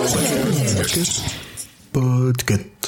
[0.00, 1.20] Podcast.
[1.92, 2.79] Podcast.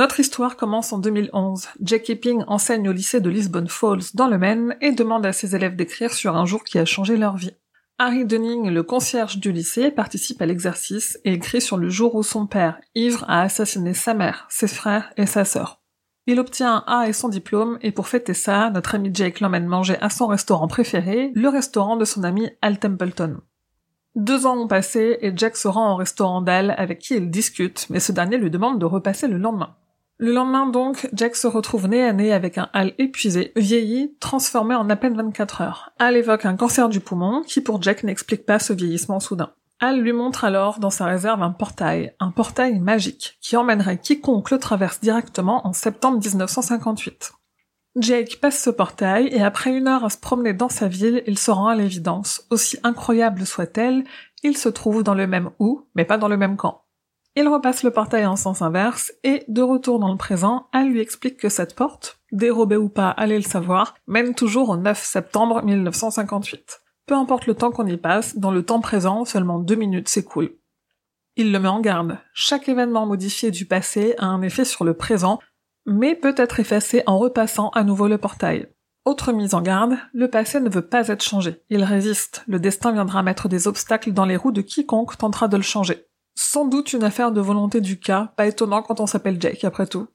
[0.00, 1.68] Notre histoire commence en 2011.
[1.82, 5.54] Jackie Ping enseigne au lycée de Lisbon Falls dans le Maine et demande à ses
[5.54, 7.52] élèves d'écrire sur un jour qui a changé leur vie.
[7.98, 12.22] Harry Dunning, le concierge du lycée, participe à l'exercice et écrit sur le jour où
[12.22, 15.82] son père, ivre, a assassiné sa mère, ses frères et sa sœur.
[16.26, 19.66] Il obtient un A et son diplôme, et pour fêter ça, notre ami Jake l'emmène
[19.66, 23.42] manger à son restaurant préféré, le restaurant de son ami Al Templeton.
[24.16, 27.86] Deux ans ont passé et Jack se rend au restaurant d'Al avec qui il discute,
[27.90, 29.76] mais ce dernier lui demande de repasser le lendemain.
[30.22, 34.74] Le lendemain donc, Jack se retrouve nez à nez avec un Al épuisé, vieilli, transformé
[34.74, 35.92] en à peine 24 heures.
[35.98, 39.54] Al évoque un cancer du poumon qui pour Jack n'explique pas ce vieillissement soudain.
[39.80, 44.50] Al lui montre alors dans sa réserve un portail, un portail magique, qui emmènerait quiconque
[44.50, 47.32] le traverse directement en septembre 1958.
[47.96, 51.38] Jake passe ce portail et après une heure à se promener dans sa ville, il
[51.38, 52.46] se rend à l'évidence.
[52.50, 54.04] Aussi incroyable soit-elle,
[54.42, 56.79] il se trouve dans le même où, mais pas dans le même camp.
[57.36, 61.00] Il repasse le portail en sens inverse et, de retour dans le présent, Al lui
[61.00, 65.62] explique que cette porte, dérobée ou pas, allez le savoir, mène toujours au 9 septembre
[65.62, 66.80] 1958.
[67.06, 70.56] Peu importe le temps qu'on y passe, dans le temps présent, seulement deux minutes s'écoulent.
[71.36, 72.18] Il le met en garde.
[72.34, 75.38] Chaque événement modifié du passé a un effet sur le présent,
[75.86, 78.68] mais peut être effacé en repassant à nouveau le portail.
[79.04, 81.62] Autre mise en garde, le passé ne veut pas être changé.
[81.70, 82.44] Il résiste.
[82.46, 86.04] Le destin viendra mettre des obstacles dans les roues de quiconque tentera de le changer.
[86.42, 89.86] Sans doute une affaire de volonté du cas, pas étonnant quand on s'appelle Jake après
[89.86, 90.08] tout.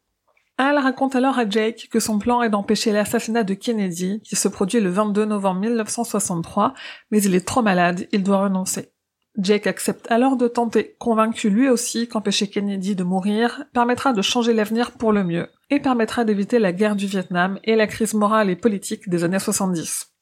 [0.58, 4.48] Al raconte alors à Jake que son plan est d'empêcher l'assassinat de Kennedy, qui se
[4.48, 6.74] produit le 22 novembre 1963,
[7.12, 8.92] mais il est trop malade, il doit renoncer.
[9.38, 14.54] Jake accepte alors de tenter, convaincu lui aussi qu'empêcher Kennedy de mourir permettra de changer
[14.54, 18.50] l'avenir pour le mieux, et permettra d'éviter la guerre du Vietnam et la crise morale
[18.50, 20.15] et politique des années 70.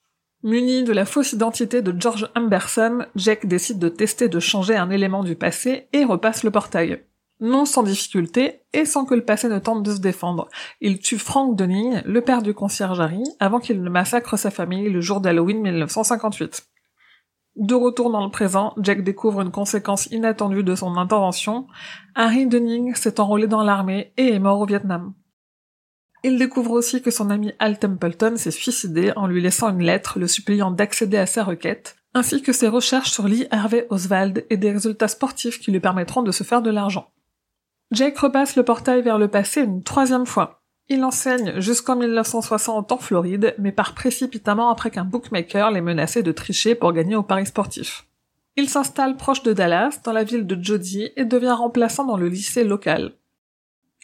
[0.43, 4.89] Muni de la fausse identité de George Amberson, Jake décide de tester de changer un
[4.89, 7.05] élément du passé et repasse le portail.
[7.39, 10.49] Non sans difficulté, et sans que le passé ne tente de se défendre.
[10.81, 14.89] Il tue Frank Dunning, le père du concierge Harry, avant qu'il ne massacre sa famille
[14.89, 16.67] le jour d'Halloween 1958.
[17.55, 21.67] De retour dans le présent, Jack découvre une conséquence inattendue de son intervention.
[22.15, 25.13] Harry Dunning s'est enrôlé dans l'armée et est mort au Vietnam.
[26.23, 30.19] Il découvre aussi que son ami Al Templeton s'est suicidé en lui laissant une lettre
[30.19, 34.55] le suppliant d'accéder à sa requête, ainsi que ses recherches sur Lee Harvey Oswald et
[34.55, 37.11] des résultats sportifs qui lui permettront de se faire de l'argent.
[37.91, 40.61] Jake repasse le portail vers le passé une troisième fois.
[40.87, 46.31] Il enseigne jusqu'en 1960 en Floride, mais part précipitamment après qu'un bookmaker l'ait menacé de
[46.31, 48.05] tricher pour gagner au paris sportif.
[48.55, 52.29] Il s'installe proche de Dallas, dans la ville de Jody, et devient remplaçant dans le
[52.29, 53.13] lycée local.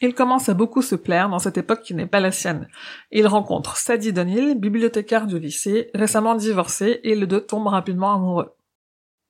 [0.02, 2.68] Il commence à beaucoup se plaire dans cette époque qui n'est pas la sienne.
[3.12, 8.56] Il rencontre Sadie Donil, bibliothécaire du lycée, récemment divorcée, et les deux tombent rapidement amoureux.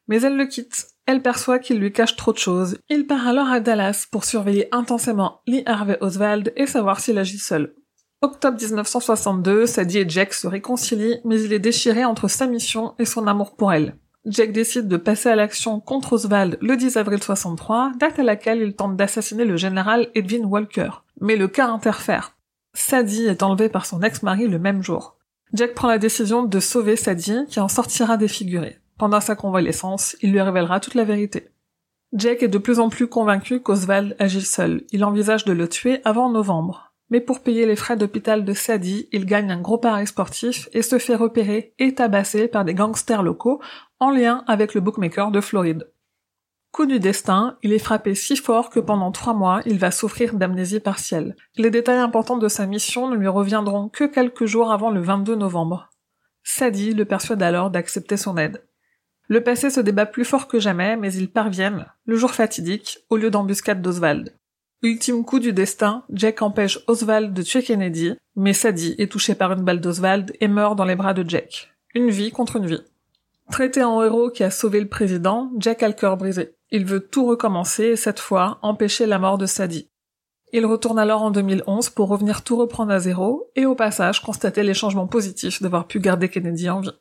[0.07, 0.87] Mais elle le quitte.
[1.05, 2.77] Elle perçoit qu'il lui cache trop de choses.
[2.89, 7.39] Il part alors à Dallas pour surveiller intensément Lee Harvey Oswald et savoir s'il agit
[7.39, 7.73] seul.
[8.21, 13.05] Octobre 1962, Sadie et Jack se réconcilient, mais il est déchiré entre sa mission et
[13.05, 13.95] son amour pour elle.
[14.29, 18.61] Jack décide de passer à l'action contre Oswald le 10 avril 63, date à laquelle
[18.61, 20.89] il tente d'assassiner le général Edwin Walker.
[21.19, 22.37] Mais le cas interfère.
[22.75, 25.17] Sadie est enlevée par son ex-mari le même jour.
[25.53, 28.77] Jack prend la décision de sauver Sadie, qui en sortira défigurée.
[28.99, 31.49] Pendant sa convalescence, il lui révélera toute la vérité.
[32.13, 34.83] Jack est de plus en plus convaincu qu'Oswald agit seul.
[34.91, 36.89] Il envisage de le tuer avant novembre.
[37.09, 40.83] Mais pour payer les frais d'hôpital de Sadie, il gagne un gros pari sportif et
[40.83, 43.59] se fait repérer et tabasser par des gangsters locaux
[43.99, 45.91] en lien avec le bookmaker de Floride.
[46.71, 50.35] Coup du destin, il est frappé si fort que pendant trois mois, il va souffrir
[50.35, 51.35] d'amnésie partielle.
[51.57, 55.35] Les détails importants de sa mission ne lui reviendront que quelques jours avant le 22
[55.35, 55.89] novembre.
[56.43, 58.63] Sadie le persuade alors d'accepter son aide.
[59.27, 63.17] Le passé se débat plus fort que jamais, mais ils parviennent, le jour fatidique, au
[63.17, 64.35] lieu d'embuscade d'Oswald.
[64.81, 69.51] Ultime coup du destin, Jack empêche Oswald de tuer Kennedy, mais Sadie est touchée par
[69.51, 71.73] une balle d'Oswald et meurt dans les bras de Jack.
[71.93, 72.81] Une vie contre une vie.
[73.51, 76.55] Traité en héros qui a sauvé le président, Jack a le cœur brisé.
[76.71, 79.89] Il veut tout recommencer et cette fois empêcher la mort de Sadie.
[80.53, 84.63] Il retourne alors en 2011 pour revenir tout reprendre à zéro et au passage constater
[84.63, 86.91] les changements positifs d'avoir pu garder Kennedy en vie.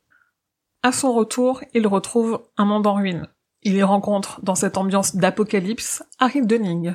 [0.82, 3.28] À son retour, il retrouve un monde en ruine.
[3.62, 6.94] Il y rencontre, dans cette ambiance d'apocalypse, Harry Dunning.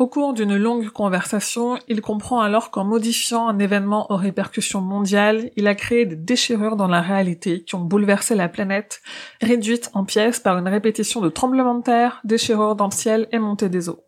[0.00, 5.50] Au cours d'une longue conversation, il comprend alors qu'en modifiant un événement aux répercussions mondiales,
[5.56, 9.02] il a créé des déchirures dans la réalité qui ont bouleversé la planète,
[9.42, 13.38] réduite en pièces par une répétition de tremblements de terre, déchirures dans le ciel et
[13.38, 14.00] montée des eaux.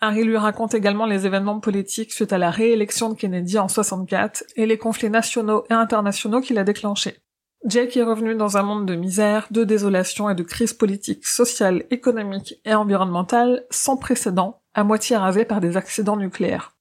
[0.00, 4.42] Harry lui raconte également les événements politiques suite à la réélection de Kennedy en 64
[4.56, 7.18] et les conflits nationaux et internationaux qu'il a déclenchés.
[7.64, 11.84] Jake est revenu dans un monde de misère, de désolation et de crise politique, sociale,
[11.90, 16.76] économique et environnementale sans précédent, à moitié rasé par des accidents nucléaires.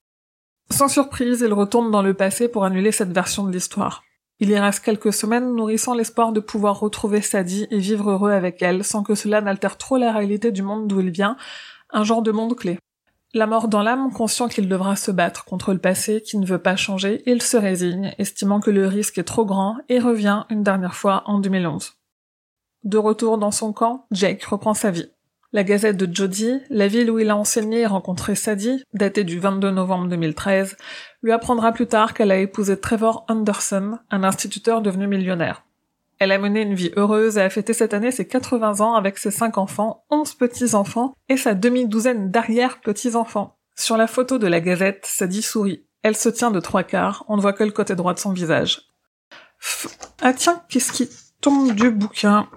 [0.69, 4.03] Sans surprise, il retourne dans le passé pour annuler cette version de l'histoire.
[4.41, 8.61] Il y reste quelques semaines nourrissant l'espoir de pouvoir retrouver Sadie et vivre heureux avec
[8.61, 11.37] elle sans que cela n'altère trop la réalité du monde d'où il vient,
[11.91, 12.77] un genre de monde clé.
[13.33, 16.61] La mort dans l'âme, conscient qu'il devra se battre contre le passé qui ne veut
[16.61, 20.63] pas changer, il se résigne, estimant que le risque est trop grand, et revient une
[20.63, 21.93] dernière fois en 2011.
[22.83, 25.09] De retour dans son camp, Jake reprend sa vie.
[25.55, 29.39] La gazette de Jody, la ville où il a enseigné et rencontré Sadie, datée du
[29.39, 30.75] 22 novembre 2013,
[31.21, 35.63] lui apprendra plus tard qu'elle a épousé Trevor Anderson, un instituteur devenu millionnaire.
[36.19, 39.17] Elle a mené une vie heureuse et a fêté cette année ses 80 ans avec
[39.17, 43.57] ses 5 enfants, 11 petits-enfants et sa demi-douzaine d'arrière-petits-enfants.
[43.77, 45.85] Sur la photo de la gazette, Sadie sourit.
[46.03, 48.33] Elle se tient de trois quarts, on ne voit que le côté droit de son
[48.33, 48.89] visage.
[50.21, 51.09] ah tiens, qu'est-ce qui
[51.39, 52.49] tombe du bouquin?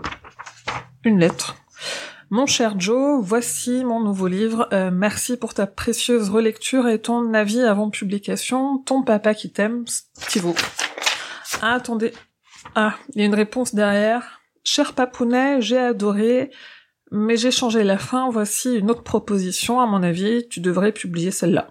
[1.04, 1.54] Une lettre.
[2.30, 4.68] Mon cher Joe, voici mon nouveau livre.
[4.74, 8.78] Euh, merci pour ta précieuse relecture et ton avis avant publication.
[8.78, 10.54] Ton papa qui t'aime, Stivo.
[11.62, 12.12] Ah, attendez,
[12.74, 14.42] ah, il y a une réponse derrière.
[14.62, 16.50] Cher Papounet, j'ai adoré,
[17.10, 18.28] mais j'ai changé la fin.
[18.28, 19.80] Voici une autre proposition.
[19.80, 21.70] À mon avis, tu devrais publier celle-là.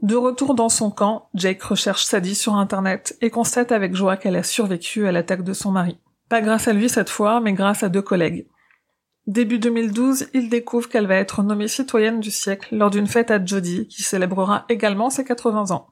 [0.00, 4.36] De retour dans son camp, Jake recherche Sadie sur internet et constate avec joie qu'elle
[4.36, 5.98] a survécu à l'attaque de son mari.
[6.28, 8.46] Pas grâce à lui cette fois, mais grâce à deux collègues.
[9.26, 13.44] Début 2012, il découvre qu'elle va être nommée citoyenne du siècle lors d'une fête à
[13.44, 15.88] Jody qui célébrera également ses 80 ans.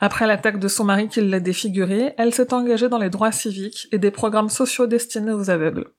[0.00, 3.88] Après l'attaque de son mari qui l'a défigurée, elle s'est engagée dans les droits civiques
[3.92, 5.92] et des programmes sociaux destinés aux aveugles.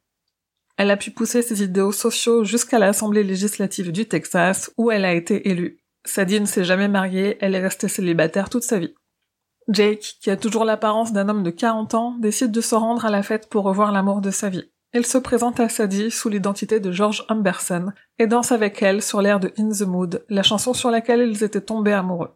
[0.78, 5.14] Elle a pu pousser ses idéaux sociaux jusqu'à l'Assemblée législative du Texas, où elle a
[5.14, 5.80] été élue.
[6.04, 8.94] Sadie ne s'est jamais mariée, elle est restée célibataire toute sa vie.
[9.68, 13.10] Jake, qui a toujours l'apparence d'un homme de 40 ans, décide de se rendre à
[13.10, 14.70] la fête pour revoir l'amour de sa vie.
[14.94, 19.22] Il se présente à Sadie sous l'identité de George Humberson et danse avec elle sur
[19.22, 22.32] l'air de In the Mood, la chanson sur laquelle ils étaient tombés amoureux.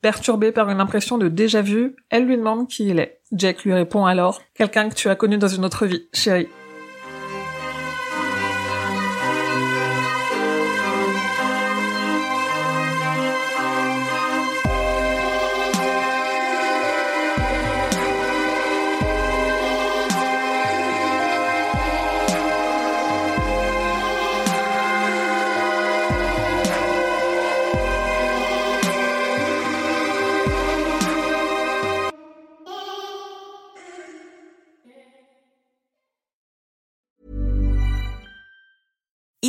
[0.00, 3.20] Perturbée par une impression de déjà-vu, elle lui demande qui il est.
[3.30, 6.48] Jack lui répond alors «Quelqu'un que tu as connu dans une autre vie, chérie».